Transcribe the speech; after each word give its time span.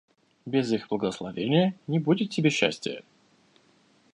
Без 0.47 0.71
их 0.71 0.87
благословения 0.87 1.75
не 1.85 1.99
будет 1.99 2.31
тебе 2.31 2.49
счастия. 2.49 3.03